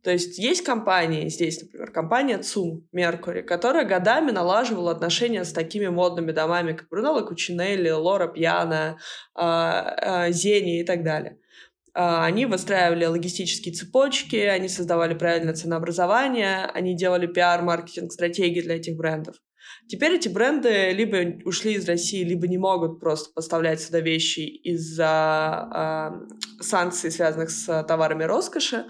[0.05, 5.87] То есть есть компании, здесь, например, компания ЦУМ, Меркури, которая годами налаживала отношения с такими
[5.87, 8.99] модными домами, как Брунелло Кучинелли, Лора Пьяна,
[9.35, 11.39] а, а, Зени и так далее.
[11.95, 18.99] А, они выстраивали логистические цепочки, они создавали правильное ценообразование, они делали пиар-маркетинг, стратегии для этих
[18.99, 19.37] брендов.
[19.89, 26.21] Теперь эти бренды либо ушли из России, либо не могут просто поставлять сюда вещи из-за
[26.29, 28.85] э, санкций, связанных с товарами роскоши,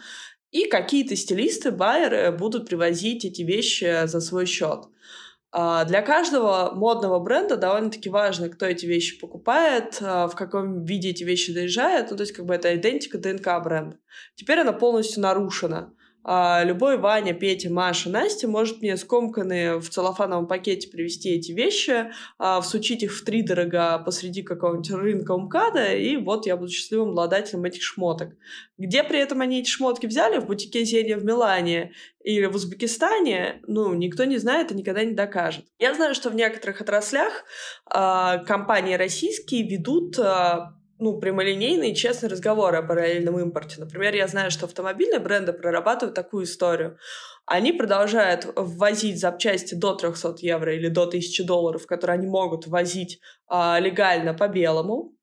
[0.54, 4.84] и какие-то стилисты, байеры будут привозить эти вещи за свой счет.
[5.50, 11.10] А, для каждого модного бренда довольно-таки важно, кто эти вещи покупает, а, в каком виде
[11.10, 12.12] эти вещи доезжают.
[12.12, 13.98] Ну, то есть, как бы это идентика ДНК бренда.
[14.36, 15.92] Теперь она полностью нарушена
[16.26, 22.10] а, любой Ваня, Петя, Маша, Настя может мне скомканные в целлофановом пакете привезти эти вещи,
[22.38, 27.10] а, всучить их в три дорога посреди какого-нибудь рынка МКАДа, и вот я буду счастливым
[27.10, 28.30] обладателем этих шмоток.
[28.78, 30.38] Где при этом они эти шмотки взяли?
[30.38, 33.60] В бутике Зенья в Милане или в Узбекистане?
[33.66, 35.66] Ну, никто не знает и никогда не докажет.
[35.78, 37.44] Я знаю, что в некоторых отраслях
[37.84, 40.18] а, компании российские ведут
[40.98, 43.80] ну, прямолинейные честные разговоры о параллельном импорте.
[43.80, 46.98] Например, я знаю, что автомобильные бренды прорабатывают такую историю.
[47.46, 53.20] Они продолжают ввозить запчасти до 300 евро или до 1000 долларов, которые они могут возить
[53.48, 55.14] а, легально по белому,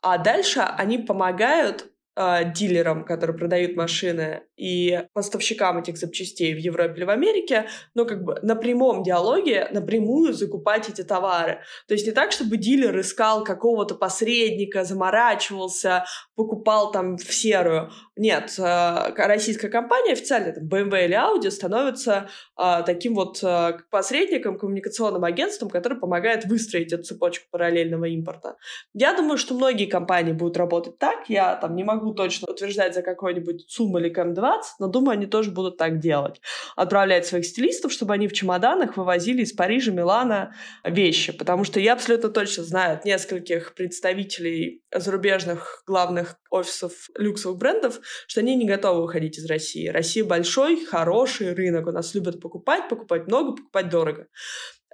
[0.00, 6.94] а дальше они помогают э, дилерам, которые продают машины, и поставщикам этих запчастей в Европе
[6.96, 11.60] или в Америке, ну, как бы на прямом диалоге напрямую закупать эти товары.
[11.86, 17.90] То есть не так, чтобы дилер искал какого-то посредника, заморачивался, покупал там в серую.
[18.16, 24.58] Нет, э, российская компания официально, там, BMW или Audi, становится э, таким вот э, посредником,
[24.58, 28.56] коммуникационным агентством, который помогает выстроить эту цепочку параллельного импорта.
[28.94, 31.28] Я думаю, что многие компании будут работать так.
[31.28, 35.26] Я там не могу точно утверждать за какой-нибудь ЦУМ или КМ2, продаваться, но думаю, они
[35.26, 36.40] тоже будут так делать.
[36.76, 40.54] Отправлять своих стилистов, чтобы они в чемоданах вывозили из Парижа, Милана
[40.84, 41.32] вещи.
[41.32, 48.40] Потому что я абсолютно точно знаю от нескольких представителей зарубежных главных офисов люксовых брендов, что
[48.40, 49.88] они не готовы уходить из России.
[49.88, 51.86] Россия большой, хороший рынок.
[51.86, 54.26] У нас любят покупать, покупать много, покупать дорого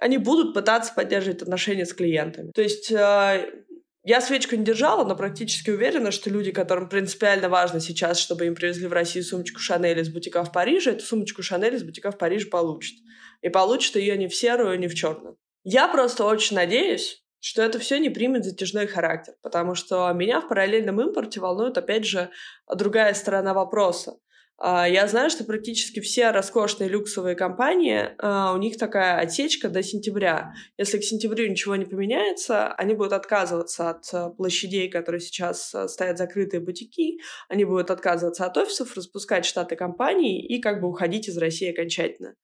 [0.01, 2.51] они будут пытаться поддерживать отношения с клиентами.
[2.51, 3.45] То есть э,
[4.03, 8.55] я свечку не держала, но практически уверена, что люди, которым принципиально важно сейчас, чтобы им
[8.55, 12.17] привезли в Россию сумочку Шанель из бутика в Париже, эту сумочку Шанель из бутика в
[12.17, 12.97] Париже получат.
[13.41, 15.37] И получат ее не в серую, не в черную.
[15.63, 20.49] Я просто очень надеюсь, что это все не примет затяжной характер, потому что меня в
[20.49, 22.29] параллельном импорте волнует, опять же,
[22.73, 24.17] другая сторона вопроса.
[24.65, 29.83] А, я знаю, что практически все роскошные люксовые компании, а, у них такая отсечка до
[29.83, 30.53] сентября.
[30.77, 36.17] Если к сентябрю ничего не поменяется, они будут отказываться от а, площадей, которые сейчас стоят
[36.17, 37.17] закрытые бутики,
[37.49, 42.35] они будут отказываться от офисов, распускать штаты компаний и как бы уходить из России окончательно.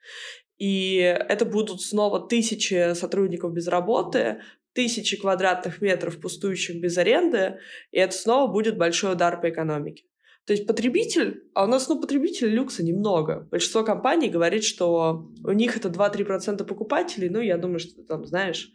[0.57, 4.41] И это будут снова тысячи сотрудников без работы,
[4.73, 7.59] тысячи квадратных метров пустующих без аренды,
[7.91, 10.03] и это снова будет большой удар по экономике.
[10.45, 13.47] То есть потребитель, а у нас, ну, потребителей люкса немного.
[13.51, 18.71] Большинство компаний говорит, что у них это 2-3% покупателей, ну, я думаю, что там, знаешь,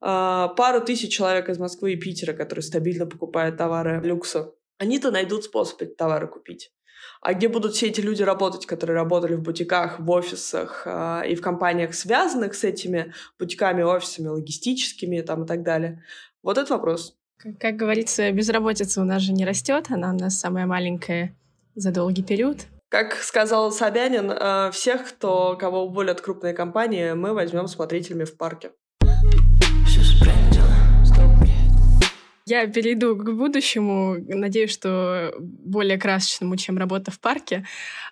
[0.00, 5.44] а, пару тысяч человек из Москвы и Питера, которые стабильно покупают товары люкса, они-то найдут
[5.44, 6.72] способ эти товары купить.
[7.20, 11.36] А где будут все эти люди работать, которые работали в бутиках, в офисах э, и
[11.36, 16.02] в компаниях, связанных с этими бутиками, офисами, логистическими там, и так далее?
[16.42, 17.16] Вот этот вопрос.
[17.58, 21.34] Как говорится, безработица у нас же не растет, она у нас самая маленькая
[21.74, 22.66] за долгий период.
[22.88, 28.70] Как сказал Собянин, э, всех, кто, кого уволят крупные компании, мы возьмем смотрителями в парке.
[32.44, 37.64] Я перейду к будущему, надеюсь, что более красочному, чем работа в парке.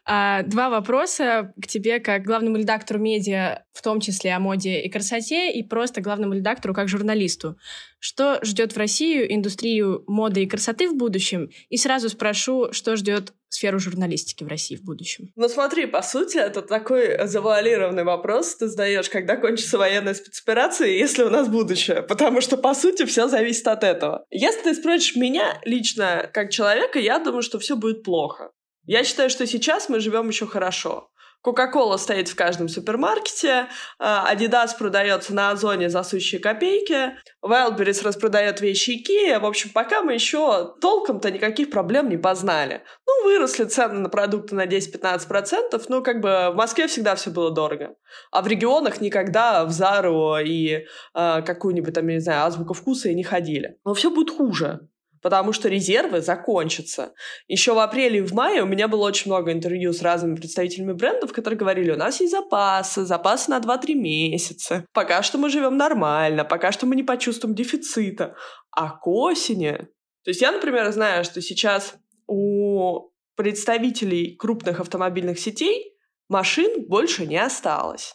[0.04, 4.88] А, два вопроса к тебе как главному редактору медиа, в том числе о моде и
[4.88, 7.56] красоте, и просто главному редактору как журналисту.
[8.00, 11.50] Что ждет в Россию индустрию моды и красоты в будущем?
[11.68, 15.30] И сразу спрошу, что ждет сферу журналистики в России в будущем?
[15.36, 21.24] Ну смотри, по сути, это такой завуалированный вопрос ты задаешь, когда кончится военная спецоперация, если
[21.24, 22.02] у нас будущее.
[22.02, 24.24] Потому что, по сути, все зависит от этого.
[24.30, 28.50] Если ты спросишь меня лично, как человека, я думаю, что все будет плохо.
[28.84, 31.09] Я считаю, что сейчас мы живем еще хорошо.
[31.42, 38.98] Кока-кола стоит в каждом супермаркете, Адидас продается на Озоне за сущие копейки, Wildberries распродает вещи
[38.98, 39.40] Икея.
[39.40, 42.82] В общем, пока мы еще толком-то никаких проблем не познали.
[43.06, 47.50] Ну, выросли цены на продукты на 10-15%, но как бы в Москве всегда все было
[47.50, 47.94] дорого.
[48.30, 53.08] А в регионах никогда в Зару и э, какую-нибудь там, я не знаю, азбуку вкуса
[53.08, 53.78] и не ходили.
[53.84, 54.80] Но все будет хуже
[55.22, 57.12] потому что резервы закончатся.
[57.46, 60.92] Еще в апреле и в мае у меня было очень много интервью с разными представителями
[60.92, 64.84] брендов, которые говорили, у нас есть запасы, запасы на 2-3 месяца.
[64.92, 68.34] Пока что мы живем нормально, пока что мы не почувствуем дефицита.
[68.70, 69.88] А к осени...
[70.22, 71.94] То есть я, например, знаю, что сейчас
[72.26, 75.94] у представителей крупных автомобильных сетей
[76.28, 78.14] машин больше не осталось.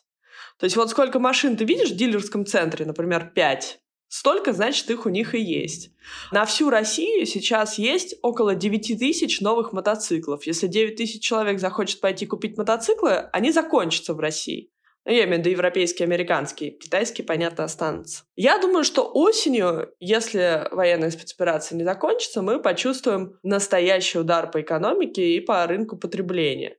[0.59, 3.79] То есть вот сколько машин ты видишь в дилерском центре, например, 5,
[4.17, 5.91] Столько, значит, их у них и есть.
[6.31, 10.47] На всю Россию сейчас есть около 9 тысяч новых мотоциклов.
[10.47, 14.71] Если 9 тысяч человек захочет пойти купить мотоциклы, они закончатся в России.
[15.03, 16.71] Ну, я имею в виду европейские, американские.
[16.71, 18.23] Китайские, понятно, останутся.
[18.37, 25.35] Я думаю, что осенью, если военная спецоперация не закончится, мы почувствуем настоящий удар по экономике
[25.35, 26.77] и по рынку потребления.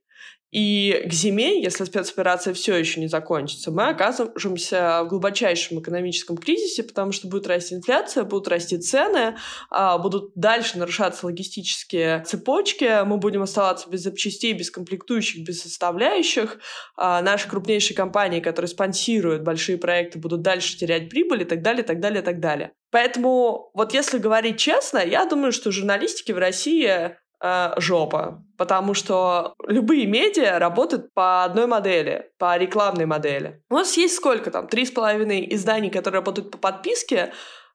[0.51, 6.83] И к зиме, если спецоперация все еще не закончится, мы оказываемся в глубочайшем экономическом кризисе,
[6.83, 9.35] потому что будет расти инфляция, будут расти цены,
[9.69, 16.59] а, будут дальше нарушаться логистические цепочки, мы будем оставаться без запчастей, без комплектующих, без составляющих.
[16.95, 21.83] А, наши крупнейшие компании, которые спонсируют большие проекты, будут дальше терять прибыль и так далее,
[21.83, 22.71] так далее, так далее.
[22.89, 29.53] Поэтому вот если говорить честно, я думаю, что журналистики в России э, жопа, потому что
[29.67, 33.61] любые медиа работают по одной модели, по рекламной модели.
[33.69, 34.67] У нас есть сколько там?
[34.67, 37.33] Три с половиной изданий, которые работают по подписке,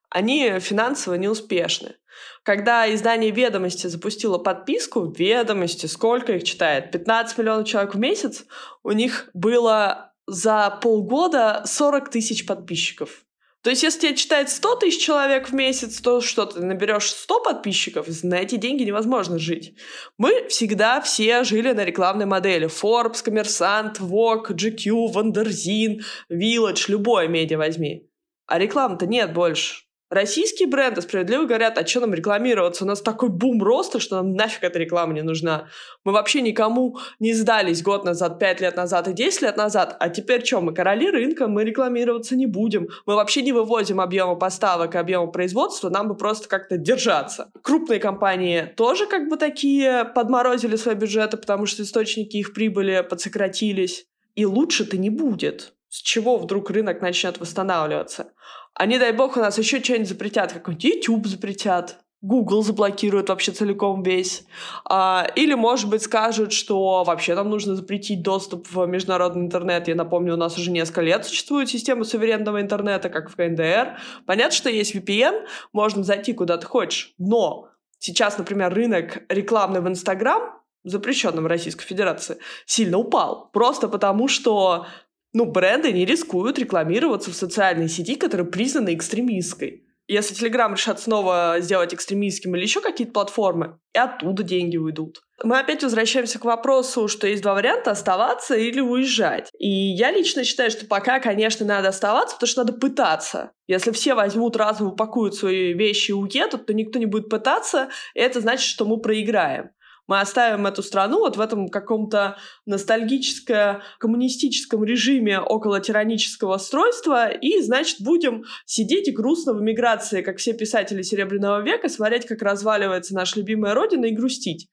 [0.09, 1.95] они финансово неуспешны.
[2.43, 6.91] Когда издание «Ведомости» запустило подписку, «Ведомости», сколько их читает?
[6.91, 8.45] 15 миллионов человек в месяц,
[8.83, 13.22] у них было за полгода 40 тысяч подписчиков.
[13.63, 17.39] То есть, если тебя читает 100 тысяч человек в месяц, то что ты наберешь 100
[17.39, 19.75] подписчиков, на эти деньги невозможно жить.
[20.17, 22.67] Мы всегда все жили на рекламной модели.
[22.67, 28.09] Forbes, Коммерсант, Vogue, GQ, Wonderzine, Village, любое медиа возьми.
[28.47, 29.85] А рекламы-то нет больше.
[30.13, 32.83] Российские бренды справедливо говорят, а что нам рекламироваться?
[32.83, 35.69] У нас такой бум роста, что нам нафиг эта реклама не нужна.
[36.03, 40.09] Мы вообще никому не сдались год назад, пять лет назад и десять лет назад, а
[40.09, 42.89] теперь что, мы короли рынка, мы рекламироваться не будем.
[43.07, 47.49] Мы вообще не вывозим объемы поставок и объемы производства, нам бы просто как-то держаться.
[47.63, 54.05] Крупные компании тоже как бы такие подморозили свои бюджеты, потому что источники их прибыли подсократились.
[54.35, 55.72] И лучше-то не будет.
[55.93, 58.33] С чего вдруг рынок начнет восстанавливаться?
[58.73, 63.51] А не дай бог у нас еще что-нибудь запретят, какой-нибудь YouTube запретят, Google заблокирует вообще
[63.51, 64.43] целиком весь.
[64.85, 69.87] А, или, может быть, скажут, что вообще нам нужно запретить доступ в международный интернет.
[69.87, 73.99] Я напомню, у нас уже несколько лет существует система суверенного интернета, как в КНДР.
[74.25, 77.13] Понятно, что есть VPN, можно зайти куда ты хочешь.
[77.19, 77.69] Но
[77.99, 83.51] сейчас, например, рынок рекламный в Инстаграм, запрещенном в Российской Федерации, сильно упал.
[83.53, 84.87] Просто потому, что
[85.33, 89.87] ну, бренды не рискуют рекламироваться в социальной сети, которая признана экстремистской.
[90.07, 95.21] Если Telegram решат снова сделать экстремистским или еще какие-то платформы, и оттуда деньги уйдут.
[95.43, 99.49] Мы опять возвращаемся к вопросу, что есть два варианта— оставаться или уезжать.
[99.57, 103.51] И я лично считаю, что пока, конечно, надо оставаться, потому что надо пытаться.
[103.65, 108.19] Если все возьмут разом, упакуют свои вещи и уедут, то никто не будет пытаться, и
[108.19, 109.69] это значит, что мы проиграем
[110.07, 118.01] мы оставим эту страну вот в этом каком-то ностальгическо-коммунистическом режиме около тиранического устройства и, значит,
[118.01, 123.39] будем сидеть и грустно в эмиграции, как все писатели Серебряного века, смотреть, как разваливается наша
[123.39, 124.69] любимая родина и грустить.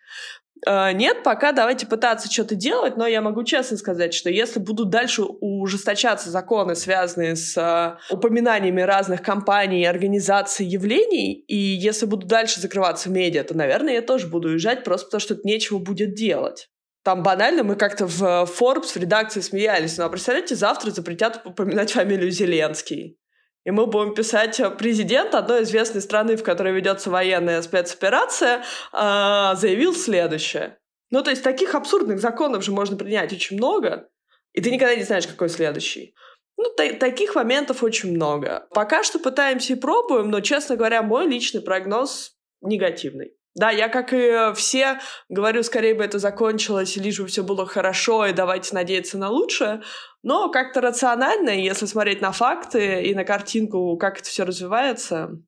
[0.66, 4.90] Uh, нет, пока давайте пытаться что-то делать, но я могу честно сказать, что если будут
[4.90, 12.60] дальше ужесточаться законы, связанные с uh, упоминаниями разных компаний, организаций, явлений, и если будут дальше
[12.60, 16.68] закрываться медиа, то, наверное, я тоже буду уезжать, просто потому что нечего будет делать.
[17.02, 19.96] Там банально мы как-то в Forbes в редакции смеялись.
[19.96, 23.19] Ну, а представляете, завтра запретят упоминать фамилию Зеленский.
[23.64, 29.54] И мы будем писать э, президент одной известной страны, в которой ведется военная спецоперация, а,
[29.54, 30.78] заявил следующее.
[31.10, 34.08] Ну, то есть таких абсурдных законов же можно принять очень много,
[34.52, 36.14] и ты никогда не знаешь, какой следующий.
[36.56, 38.66] Ну, та- таких моментов очень много.
[38.70, 43.32] Пока что пытаемся и пробуем, но, честно говоря, мой личный прогноз негативный.
[43.54, 48.26] Да, я, как и все, говорю, скорее бы это закончилось, лишь бы все было хорошо,
[48.26, 49.82] и давайте надеяться на лучшее.
[50.22, 55.40] Но как-то рационально, если смотреть на факты и на картинку, как это все развивается,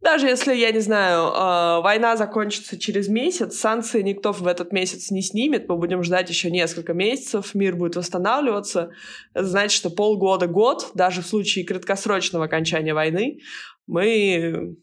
[0.00, 5.12] даже если, я не знаю, э, война закончится через месяц, санкции никто в этот месяц
[5.12, 8.90] не снимет, мы будем ждать еще несколько месяцев, мир будет восстанавливаться.
[9.32, 13.40] Это значит, что полгода-год, даже в случае краткосрочного окончания войны,
[13.86, 14.76] мы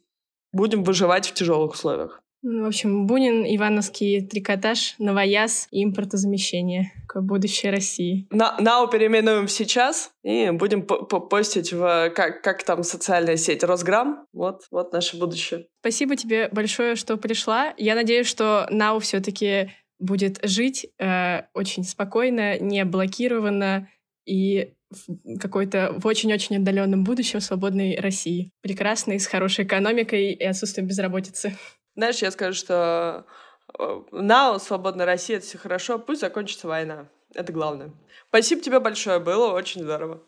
[0.53, 2.23] будем выживать в тяжелых условиях.
[2.41, 8.27] Ну, в общем, Бунин, Ивановский трикотаж, новояз и импортозамещение к будущей России.
[8.31, 14.25] На, нау переименуем сейчас и будем постить в как, как там социальная сеть Росграм.
[14.31, 15.67] Вот, вот наше будущее.
[15.81, 17.73] Спасибо тебе большое, что пришла.
[17.77, 23.89] Я надеюсь, что Нау все-таки будет жить э, очень спокойно, не блокированно
[24.25, 28.51] и в какой-то в очень-очень отдаленном будущем свободной России.
[28.61, 31.55] Прекрасной, с хорошей экономикой и отсутствием безработицы.
[31.95, 33.25] Знаешь, я скажу, что
[33.77, 37.09] э, свободная Россия, это все хорошо, пусть закончится война.
[37.33, 37.91] Это главное.
[38.29, 40.21] Спасибо тебе большое, было очень здорово.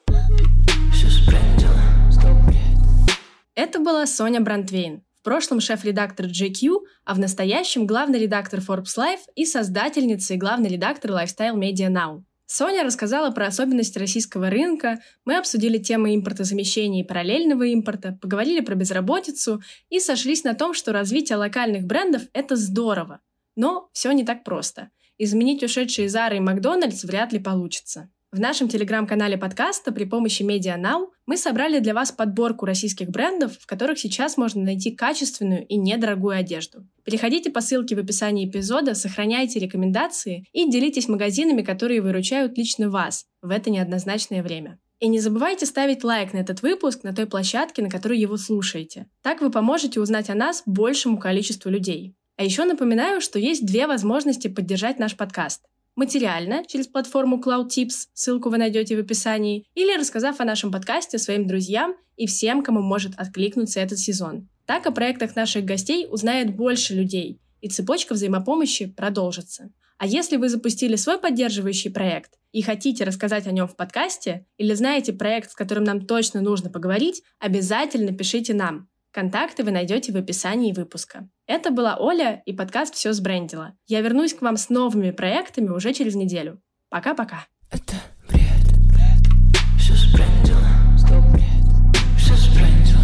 [3.56, 9.22] Это была Соня Брандвейн, в прошлом шеф-редактор GQ, а в настоящем главный редактор Forbes Life
[9.36, 12.24] и создательница и главный редактор Lifestyle Media Now.
[12.52, 18.76] Соня рассказала про особенности российского рынка, мы обсудили темы импортозамещения и параллельного импорта, поговорили про
[18.76, 23.22] безработицу и сошлись на том, что развитие локальных брендов– это здорово.
[23.56, 24.90] Но все не так просто.
[25.18, 28.10] Изменить ушедшие Зары и Макдональдс вряд ли получится.
[28.34, 33.58] В нашем телеграм-канале подкаста при помощи Media Now мы собрали для вас подборку российских брендов,
[33.60, 36.88] в которых сейчас можно найти качественную и недорогую одежду.
[37.04, 43.26] Переходите по ссылке в описании эпизода, сохраняйте рекомендации и делитесь магазинами, которые выручают лично вас
[43.42, 44.80] в это неоднозначное время.
[45.02, 49.08] И не забывайте ставить лайк на этот выпуск на той площадке, на которой его слушаете.
[49.24, 52.16] Так вы поможете узнать о нас большему количеству людей.
[52.38, 55.66] А еще напоминаю, что есть две возможности поддержать наш подкаст
[55.96, 61.18] материально через платформу Cloud Tips, ссылку вы найдете в описании, или рассказав о нашем подкасте
[61.18, 64.48] своим друзьям и всем, кому может откликнуться этот сезон.
[64.66, 69.72] Так о проектах наших гостей узнает больше людей, и цепочка взаимопомощи продолжится.
[69.98, 74.74] А если вы запустили свой поддерживающий проект и хотите рассказать о нем в подкасте, или
[74.74, 78.90] знаете проект, с которым нам точно нужно поговорить, обязательно пишите нам.
[79.14, 81.28] Контакты вы найдете в описании выпуска.
[81.46, 83.74] Это была Оля и подкаст «Все сбрендило».
[83.86, 86.62] Я вернусь к вам с новыми проектами уже через неделю.
[86.90, 87.46] Пока-пока.
[87.70, 87.96] Это
[88.30, 88.40] бред,
[88.88, 90.66] бред, все сбрендило.
[90.98, 93.02] Стоп, бред, все сбрендило.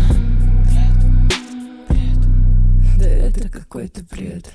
[1.89, 4.49] Бред, бред, да это какой-то бред.